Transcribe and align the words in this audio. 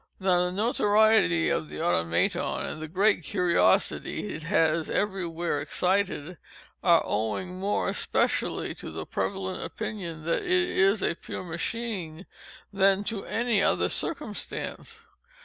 Now 0.19 0.39
the 0.39 0.51
notoriety 0.51 1.49
of 1.49 1.69
the 1.69 1.79
Automaton, 1.79 2.65
and 2.65 2.81
the 2.81 2.87
great 2.87 3.21
curiosity 3.23 4.33
it 4.33 4.41
has 4.41 4.89
every 4.89 5.27
where 5.27 5.61
excited, 5.61 6.39
are 6.83 7.03
owing 7.05 7.59
more 7.59 7.89
especially 7.89 8.73
to 8.73 8.89
the 8.89 9.05
prevalent 9.05 9.61
opinion 9.63 10.25
that 10.25 10.41
it 10.41 10.49
is 10.69 11.03
a 11.03 11.13
pure 11.13 11.43
machine, 11.43 12.25
than 12.73 13.03
to 13.03 13.25
any 13.25 13.61
other 13.61 13.89
circumstance. 13.89 15.05